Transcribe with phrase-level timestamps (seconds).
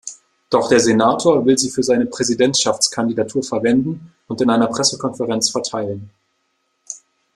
[0.49, 6.09] Doch der Senator will sie für seine Präsidentschaftskandidatur verwenden und in einer Pressekonferenz verteilen.